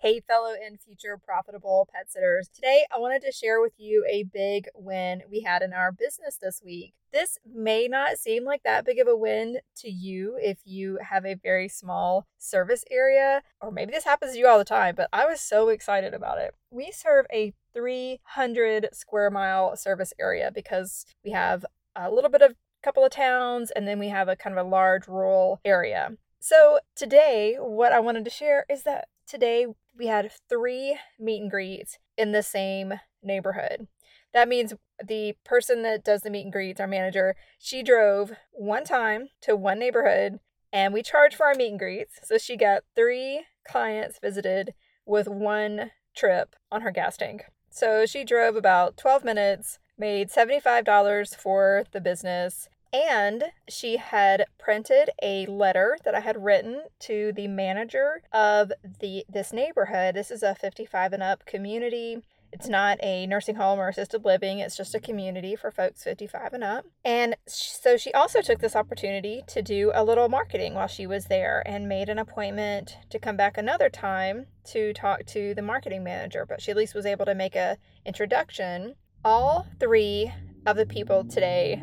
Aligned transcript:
Hey, 0.00 0.20
fellow 0.20 0.52
and 0.64 0.80
future 0.80 1.18
profitable 1.18 1.88
pet 1.92 2.08
sitters. 2.08 2.48
Today, 2.54 2.84
I 2.94 3.00
wanted 3.00 3.20
to 3.22 3.32
share 3.32 3.60
with 3.60 3.72
you 3.78 4.06
a 4.08 4.22
big 4.22 4.68
win 4.76 5.22
we 5.28 5.40
had 5.40 5.60
in 5.60 5.72
our 5.72 5.90
business 5.90 6.38
this 6.40 6.62
week. 6.64 6.94
This 7.12 7.36
may 7.44 7.88
not 7.88 8.16
seem 8.16 8.44
like 8.44 8.62
that 8.62 8.84
big 8.84 9.00
of 9.00 9.08
a 9.08 9.16
win 9.16 9.58
to 9.78 9.90
you 9.90 10.38
if 10.40 10.58
you 10.64 11.00
have 11.02 11.26
a 11.26 11.34
very 11.34 11.68
small 11.68 12.28
service 12.38 12.84
area, 12.92 13.42
or 13.60 13.72
maybe 13.72 13.90
this 13.90 14.04
happens 14.04 14.34
to 14.34 14.38
you 14.38 14.46
all 14.46 14.58
the 14.58 14.64
time, 14.64 14.94
but 14.94 15.08
I 15.12 15.26
was 15.26 15.40
so 15.40 15.68
excited 15.68 16.14
about 16.14 16.38
it. 16.38 16.54
We 16.70 16.92
serve 16.92 17.26
a 17.32 17.52
300 17.74 18.90
square 18.92 19.32
mile 19.32 19.76
service 19.76 20.12
area 20.20 20.52
because 20.54 21.06
we 21.24 21.32
have 21.32 21.66
a 21.96 22.08
little 22.08 22.30
bit 22.30 22.42
of 22.42 22.54
couple 22.84 23.04
of 23.04 23.10
towns 23.10 23.72
and 23.72 23.88
then 23.88 23.98
we 23.98 24.10
have 24.10 24.28
a 24.28 24.36
kind 24.36 24.56
of 24.56 24.64
a 24.64 24.68
large 24.68 25.08
rural 25.08 25.60
area. 25.64 26.12
So, 26.38 26.78
today, 26.94 27.56
what 27.58 27.92
I 27.92 27.98
wanted 27.98 28.24
to 28.24 28.30
share 28.30 28.64
is 28.70 28.84
that 28.84 29.08
today 29.26 29.66
we 29.98 30.06
had 30.06 30.30
three 30.48 30.98
meet 31.18 31.42
and 31.42 31.50
greets 31.50 31.98
in 32.16 32.32
the 32.32 32.42
same 32.42 32.94
neighborhood. 33.22 33.88
That 34.32 34.48
means 34.48 34.74
the 35.04 35.34
person 35.44 35.82
that 35.82 36.04
does 36.04 36.22
the 36.22 36.30
meet 36.30 36.44
and 36.44 36.52
greets, 36.52 36.80
our 36.80 36.86
manager, 36.86 37.34
she 37.58 37.82
drove 37.82 38.32
one 38.52 38.84
time 38.84 39.28
to 39.42 39.56
one 39.56 39.78
neighborhood 39.78 40.38
and 40.72 40.92
we 40.92 41.02
charged 41.02 41.34
for 41.36 41.46
our 41.46 41.54
meet 41.54 41.70
and 41.70 41.78
greets. 41.78 42.20
So 42.22 42.38
she 42.38 42.56
got 42.56 42.84
three 42.94 43.44
clients 43.66 44.18
visited 44.20 44.74
with 45.06 45.26
one 45.26 45.90
trip 46.16 46.54
on 46.70 46.82
her 46.82 46.90
gas 46.90 47.16
tank. 47.16 47.44
So 47.70 48.06
she 48.06 48.24
drove 48.24 48.56
about 48.56 48.96
12 48.96 49.24
minutes, 49.24 49.78
made 49.96 50.30
$75 50.30 51.34
for 51.34 51.84
the 51.92 52.00
business, 52.00 52.68
and 52.92 53.44
she 53.68 53.96
had 53.96 54.46
printed 54.58 55.10
a 55.22 55.46
letter 55.46 55.96
that 56.04 56.14
I 56.14 56.20
had 56.20 56.42
written 56.42 56.82
to 57.00 57.32
the 57.34 57.48
manager 57.48 58.22
of 58.32 58.72
the 59.00 59.24
this 59.28 59.52
neighborhood. 59.52 60.14
This 60.14 60.30
is 60.30 60.42
a 60.42 60.54
55 60.54 61.12
and 61.12 61.22
up 61.22 61.44
community. 61.46 62.22
It's 62.50 62.68
not 62.68 62.98
a 63.02 63.26
nursing 63.26 63.56
home 63.56 63.78
or 63.78 63.88
assisted 63.88 64.24
living, 64.24 64.58
it's 64.58 64.76
just 64.76 64.94
a 64.94 65.00
community 65.00 65.54
for 65.54 65.70
folks 65.70 66.02
55 66.02 66.54
and 66.54 66.64
up. 66.64 66.86
And 67.04 67.36
so 67.46 67.98
she 67.98 68.10
also 68.12 68.40
took 68.40 68.60
this 68.60 68.74
opportunity 68.74 69.42
to 69.48 69.60
do 69.60 69.92
a 69.94 70.02
little 70.02 70.30
marketing 70.30 70.72
while 70.72 70.86
she 70.86 71.06
was 71.06 71.26
there 71.26 71.62
and 71.66 71.88
made 71.88 72.08
an 72.08 72.18
appointment 72.18 72.96
to 73.10 73.18
come 73.18 73.36
back 73.36 73.58
another 73.58 73.90
time 73.90 74.46
to 74.68 74.94
talk 74.94 75.26
to 75.26 75.54
the 75.54 75.62
marketing 75.62 76.02
manager, 76.02 76.46
but 76.48 76.62
she 76.62 76.70
at 76.70 76.76
least 76.76 76.94
was 76.94 77.06
able 77.06 77.26
to 77.26 77.34
make 77.34 77.54
a 77.54 77.76
introduction. 78.06 78.94
All 79.24 79.66
three 79.78 80.32
of 80.64 80.76
the 80.76 80.86
people 80.86 81.24
today 81.24 81.82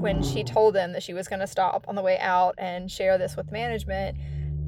when 0.00 0.22
she 0.22 0.42
mm. 0.42 0.46
told 0.46 0.74
them 0.74 0.92
that 0.92 1.02
she 1.02 1.12
was 1.12 1.28
going 1.28 1.40
to 1.40 1.46
stop 1.46 1.84
on 1.86 1.94
the 1.94 2.02
way 2.02 2.18
out 2.18 2.54
and 2.58 2.90
share 2.90 3.18
this 3.18 3.36
with 3.36 3.52
management, 3.52 4.16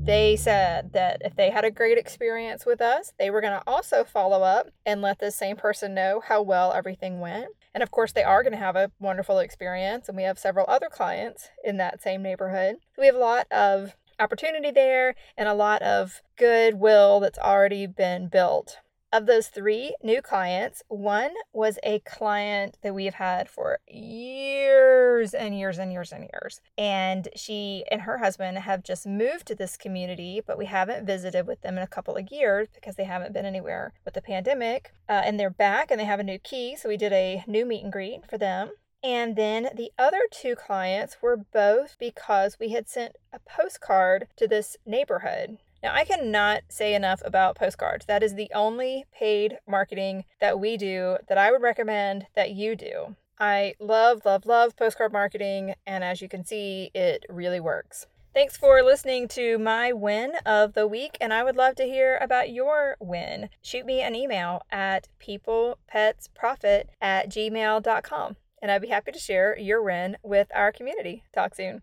they 0.04 0.36
said 0.36 0.92
that 0.92 1.22
if 1.24 1.36
they 1.36 1.50
had 1.50 1.64
a 1.64 1.70
great 1.70 1.96
experience 1.96 2.66
with 2.66 2.80
us, 2.80 3.12
they 3.18 3.30
were 3.30 3.40
going 3.40 3.52
to 3.52 3.62
also 3.66 4.04
follow 4.04 4.42
up 4.42 4.68
and 4.84 5.00
let 5.00 5.20
the 5.20 5.30
same 5.30 5.56
person 5.56 5.94
know 5.94 6.20
how 6.26 6.42
well 6.42 6.72
everything 6.72 7.20
went. 7.20 7.46
And 7.72 7.82
of 7.82 7.90
course, 7.90 8.12
they 8.12 8.24
are 8.24 8.42
going 8.42 8.52
to 8.52 8.58
have 8.58 8.76
a 8.76 8.90
wonderful 8.98 9.38
experience. 9.38 10.08
And 10.08 10.16
we 10.16 10.24
have 10.24 10.38
several 10.38 10.66
other 10.68 10.88
clients 10.90 11.48
in 11.64 11.76
that 11.78 12.02
same 12.02 12.22
neighborhood. 12.22 12.76
So 12.94 13.00
we 13.00 13.06
have 13.06 13.14
a 13.14 13.18
lot 13.18 13.46
of 13.50 13.96
opportunity 14.18 14.70
there 14.70 15.14
and 15.36 15.48
a 15.48 15.54
lot 15.54 15.82
of 15.82 16.20
goodwill 16.36 17.20
that's 17.20 17.38
already 17.38 17.86
been 17.86 18.28
built. 18.28 18.78
Of 19.14 19.26
those 19.26 19.48
three 19.48 19.94
new 20.02 20.22
clients, 20.22 20.82
one 20.88 21.32
was 21.52 21.78
a 21.82 21.98
client 21.98 22.78
that 22.80 22.94
we 22.94 23.04
have 23.04 23.16
had 23.16 23.46
for 23.46 23.78
years 23.86 25.34
and 25.34 25.54
years 25.54 25.78
and 25.78 25.92
years 25.92 26.12
and 26.12 26.26
years. 26.32 26.62
And 26.78 27.28
she 27.36 27.84
and 27.90 28.00
her 28.00 28.16
husband 28.16 28.56
have 28.56 28.82
just 28.82 29.06
moved 29.06 29.44
to 29.48 29.54
this 29.54 29.76
community, 29.76 30.40
but 30.46 30.56
we 30.56 30.64
haven't 30.64 31.04
visited 31.04 31.46
with 31.46 31.60
them 31.60 31.76
in 31.76 31.82
a 31.82 31.86
couple 31.86 32.16
of 32.16 32.32
years 32.32 32.68
because 32.74 32.96
they 32.96 33.04
haven't 33.04 33.34
been 33.34 33.44
anywhere 33.44 33.92
with 34.06 34.14
the 34.14 34.22
pandemic. 34.22 34.94
Uh, 35.10 35.20
and 35.26 35.38
they're 35.38 35.50
back 35.50 35.90
and 35.90 36.00
they 36.00 36.06
have 36.06 36.20
a 36.20 36.24
new 36.24 36.38
key. 36.38 36.74
So 36.74 36.88
we 36.88 36.96
did 36.96 37.12
a 37.12 37.44
new 37.46 37.66
meet 37.66 37.84
and 37.84 37.92
greet 37.92 38.26
for 38.30 38.38
them. 38.38 38.70
And 39.04 39.36
then 39.36 39.68
the 39.74 39.92
other 39.98 40.22
two 40.30 40.54
clients 40.54 41.18
were 41.20 41.36
both 41.36 41.96
because 41.98 42.58
we 42.58 42.70
had 42.70 42.88
sent 42.88 43.16
a 43.30 43.40
postcard 43.40 44.28
to 44.36 44.48
this 44.48 44.78
neighborhood. 44.86 45.58
Now, 45.82 45.94
I 45.94 46.04
cannot 46.04 46.62
say 46.68 46.94
enough 46.94 47.22
about 47.24 47.56
postcards. 47.56 48.06
That 48.06 48.22
is 48.22 48.34
the 48.34 48.50
only 48.54 49.04
paid 49.12 49.58
marketing 49.66 50.24
that 50.40 50.60
we 50.60 50.76
do 50.76 51.18
that 51.28 51.38
I 51.38 51.50
would 51.50 51.62
recommend 51.62 52.26
that 52.34 52.52
you 52.52 52.76
do. 52.76 53.16
I 53.38 53.74
love, 53.80 54.24
love, 54.24 54.46
love 54.46 54.76
postcard 54.76 55.12
marketing, 55.12 55.74
and 55.84 56.04
as 56.04 56.22
you 56.22 56.28
can 56.28 56.44
see, 56.44 56.92
it 56.94 57.26
really 57.28 57.58
works. 57.58 58.06
Thanks 58.32 58.56
for 58.56 58.82
listening 58.82 59.28
to 59.28 59.58
my 59.58 59.92
win 59.92 60.34
of 60.46 60.74
the 60.74 60.86
week, 60.86 61.18
and 61.20 61.34
I 61.34 61.42
would 61.42 61.56
love 61.56 61.74
to 61.76 61.84
hear 61.84 62.16
about 62.22 62.50
your 62.50 62.96
win. 63.00 63.50
Shoot 63.60 63.84
me 63.84 64.00
an 64.00 64.14
email 64.14 64.62
at 64.70 65.08
peoplepetsprofit 65.20 66.84
at 67.00 67.28
gmail.com, 67.28 68.36
and 68.62 68.70
I'd 68.70 68.80
be 68.82 68.88
happy 68.88 69.12
to 69.12 69.18
share 69.18 69.58
your 69.58 69.82
win 69.82 70.16
with 70.22 70.48
our 70.54 70.70
community. 70.72 71.24
Talk 71.34 71.54
soon. 71.54 71.82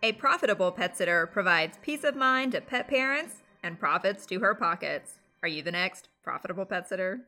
A 0.00 0.12
profitable 0.12 0.70
pet 0.70 0.96
sitter 0.96 1.26
provides 1.26 1.76
peace 1.82 2.04
of 2.04 2.14
mind 2.14 2.52
to 2.52 2.60
pet 2.60 2.86
parents 2.86 3.42
and 3.64 3.80
profits 3.80 4.26
to 4.26 4.38
her 4.38 4.54
pockets. 4.54 5.18
Are 5.42 5.48
you 5.48 5.60
the 5.60 5.72
next 5.72 6.08
profitable 6.22 6.66
pet 6.66 6.88
sitter? 6.88 7.16